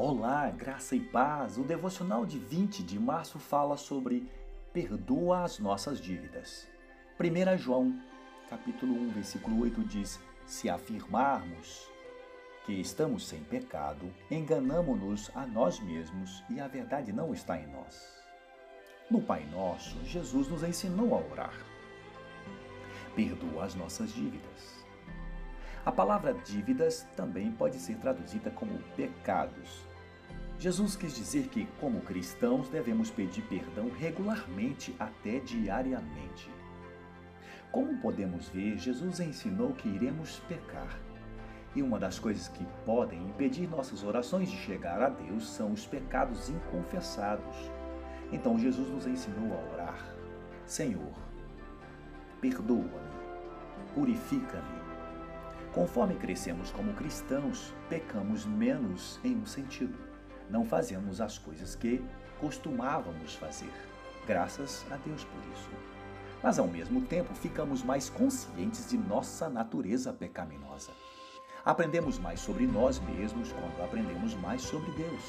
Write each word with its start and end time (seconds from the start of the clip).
Olá, 0.00 0.48
graça 0.48 0.94
e 0.94 1.00
paz. 1.00 1.58
O 1.58 1.64
devocional 1.64 2.24
de 2.24 2.38
20 2.38 2.84
de 2.84 2.96
março 3.00 3.36
fala 3.40 3.76
sobre 3.76 4.30
perdoa 4.72 5.42
as 5.42 5.58
nossas 5.58 6.00
dívidas. 6.00 6.68
1 7.18 7.58
João, 7.58 8.00
capítulo 8.48 8.94
1, 8.94 9.08
versículo 9.08 9.60
8 9.62 9.82
diz: 9.82 10.20
Se 10.46 10.70
afirmarmos 10.70 11.90
que 12.64 12.74
estamos 12.74 13.26
sem 13.26 13.42
pecado, 13.42 14.08
enganamo-nos 14.30 15.32
a 15.34 15.44
nós 15.44 15.80
mesmos 15.80 16.44
e 16.48 16.60
a 16.60 16.68
verdade 16.68 17.12
não 17.12 17.34
está 17.34 17.58
em 17.58 17.66
nós. 17.66 18.22
No 19.10 19.20
Pai 19.20 19.44
Nosso, 19.46 19.98
Jesus 20.04 20.46
nos 20.46 20.62
ensinou 20.62 21.12
a 21.16 21.32
orar. 21.32 21.54
Perdoa 23.16 23.64
as 23.64 23.74
nossas 23.74 24.12
dívidas. 24.12 24.78
A 25.84 25.90
palavra 25.90 26.34
dívidas 26.34 27.04
também 27.16 27.50
pode 27.50 27.80
ser 27.80 27.96
traduzida 27.96 28.50
como 28.50 28.78
pecados. 28.94 29.87
Jesus 30.58 30.96
quis 30.96 31.14
dizer 31.14 31.48
que, 31.48 31.66
como 31.80 32.00
cristãos, 32.00 32.68
devemos 32.68 33.10
pedir 33.10 33.42
perdão 33.42 33.90
regularmente, 33.90 34.94
até 34.98 35.38
diariamente. 35.38 36.50
Como 37.70 37.98
podemos 37.98 38.48
ver, 38.48 38.76
Jesus 38.78 39.20
ensinou 39.20 39.72
que 39.72 39.88
iremos 39.88 40.40
pecar. 40.48 40.98
E 41.76 41.82
uma 41.82 41.98
das 41.98 42.18
coisas 42.18 42.48
que 42.48 42.66
podem 42.84 43.22
impedir 43.22 43.68
nossas 43.68 44.02
orações 44.02 44.50
de 44.50 44.56
chegar 44.56 45.00
a 45.00 45.08
Deus 45.08 45.48
são 45.48 45.72
os 45.72 45.86
pecados 45.86 46.48
inconfessados. 46.48 47.56
Então 48.32 48.58
Jesus 48.58 48.88
nos 48.88 49.06
ensinou 49.06 49.52
a 49.52 49.72
orar: 49.74 50.16
Senhor, 50.66 51.14
perdoa-me, 52.40 52.88
purifica-me 53.94 54.78
Conforme 55.72 56.14
crescemos 56.14 56.70
como 56.70 56.94
cristãos, 56.94 57.74
pecamos 57.88 58.46
menos 58.46 59.20
em 59.22 59.36
um 59.36 59.46
sentido. 59.46 59.96
Não 60.50 60.64
fazemos 60.64 61.20
as 61.20 61.38
coisas 61.38 61.74
que 61.74 62.04
costumávamos 62.40 63.34
fazer. 63.34 63.72
Graças 64.26 64.84
a 64.90 64.96
Deus 64.96 65.24
por 65.24 65.40
isso. 65.52 65.70
Mas 66.42 66.58
ao 66.58 66.66
mesmo 66.66 67.02
tempo, 67.02 67.34
ficamos 67.34 67.82
mais 67.82 68.08
conscientes 68.08 68.88
de 68.88 68.96
nossa 68.96 69.48
natureza 69.48 70.12
pecaminosa. 70.12 70.92
Aprendemos 71.64 72.18
mais 72.18 72.40
sobre 72.40 72.66
nós 72.66 73.00
mesmos 73.00 73.52
quando 73.52 73.84
aprendemos 73.84 74.34
mais 74.34 74.62
sobre 74.62 74.90
Deus. 74.92 75.22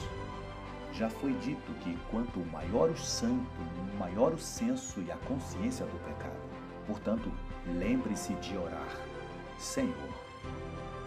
Já 0.93 1.09
foi 1.09 1.33
dito 1.33 1.73
que 1.81 1.97
quanto 2.09 2.39
maior 2.51 2.89
o 2.89 2.97
santo, 2.97 3.59
maior 3.97 4.33
o 4.33 4.39
senso 4.39 5.01
e 5.01 5.11
a 5.11 5.17
consciência 5.17 5.85
do 5.85 5.99
pecado. 6.05 6.49
Portanto, 6.87 7.31
lembre-se 7.77 8.33
de 8.35 8.57
orar. 8.57 8.97
Senhor, 9.57 10.13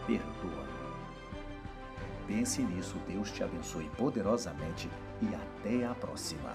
perdoa-me. 0.07 0.72
Pense 2.35 2.63
nisso, 2.63 2.97
Deus 3.07 3.31
te 3.31 3.45
abençoe 3.45 3.91
poderosamente 3.91 4.89
e 5.21 5.35
até 5.35 5.85
a 5.85 5.95
próxima. 5.95 6.55